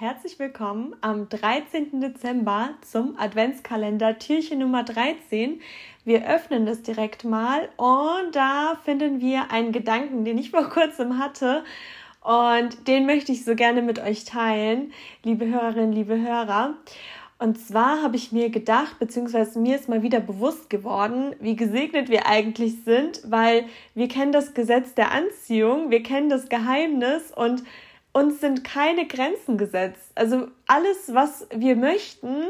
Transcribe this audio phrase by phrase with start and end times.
[0.00, 2.00] herzlich willkommen am 13.
[2.00, 5.60] Dezember zum Adventskalender Türchen Nummer 13.
[6.04, 11.18] Wir öffnen das direkt mal und da finden wir einen Gedanken, den ich vor kurzem
[11.18, 11.64] hatte
[12.22, 14.92] und den möchte ich so gerne mit euch teilen,
[15.24, 16.74] liebe Hörerinnen, liebe Hörer.
[17.40, 22.08] Und zwar habe ich mir gedacht, beziehungsweise mir ist mal wieder bewusst geworden, wie gesegnet
[22.08, 23.64] wir eigentlich sind, weil
[23.96, 27.64] wir kennen das Gesetz der Anziehung, wir kennen das Geheimnis und
[28.12, 30.12] uns sind keine Grenzen gesetzt.
[30.14, 32.44] Also alles, was wir möchten,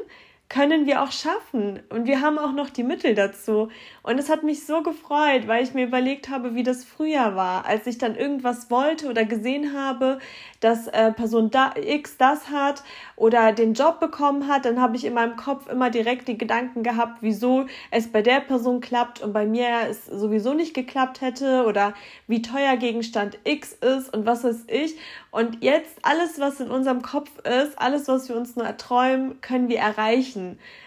[0.52, 1.80] können wir auch schaffen.
[1.88, 3.70] Und wir haben auch noch die Mittel dazu.
[4.02, 7.64] Und es hat mich so gefreut, weil ich mir überlegt habe, wie das früher war,
[7.64, 10.18] als ich dann irgendwas wollte oder gesehen habe,
[10.60, 12.82] dass äh, Person da, X das hat
[13.16, 16.82] oder den Job bekommen hat, dann habe ich in meinem Kopf immer direkt die Gedanken
[16.82, 21.64] gehabt, wieso es bei der Person klappt und bei mir es sowieso nicht geklappt hätte
[21.64, 21.94] oder
[22.26, 24.96] wie teuer Gegenstand X ist und was weiß ich.
[25.30, 29.68] Und jetzt alles, was in unserem Kopf ist, alles, was wir uns nur erträumen, können
[29.68, 30.41] wir erreichen.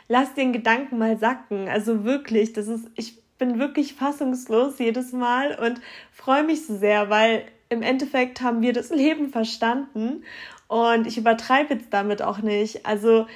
[0.08, 1.68] Lass den Gedanken mal sacken.
[1.68, 7.10] Also wirklich, das ist, ich bin wirklich fassungslos jedes Mal und freue mich so sehr,
[7.10, 10.24] weil im Endeffekt haben wir das Leben verstanden
[10.68, 12.86] und ich übertreibe jetzt damit auch nicht.
[12.86, 13.28] Also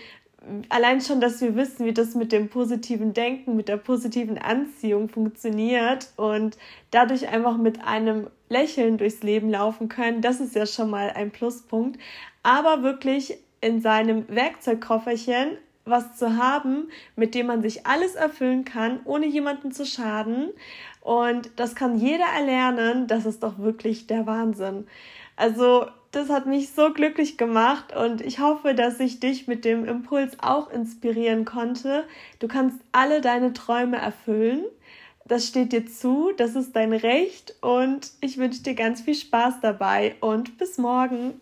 [0.70, 5.10] allein schon, dass wir wissen, wie das mit dem positiven Denken, mit der positiven Anziehung
[5.10, 6.58] funktioniert und
[6.92, 11.32] dadurch einfach mit einem Lächeln durchs Leben laufen können, das ist ja schon mal ein
[11.32, 12.00] Pluspunkt.
[12.42, 15.58] Aber wirklich in seinem Werkzeugkofferchen
[15.90, 20.50] was zu haben, mit dem man sich alles erfüllen kann, ohne jemanden zu schaden.
[21.02, 23.08] Und das kann jeder erlernen.
[23.08, 24.88] Das ist doch wirklich der Wahnsinn.
[25.36, 29.86] Also, das hat mich so glücklich gemacht und ich hoffe, dass ich dich mit dem
[29.86, 32.04] Impuls auch inspirieren konnte.
[32.40, 34.64] Du kannst alle deine Träume erfüllen.
[35.26, 39.62] Das steht dir zu, das ist dein Recht und ich wünsche dir ganz viel Spaß
[39.62, 41.40] dabei und bis morgen.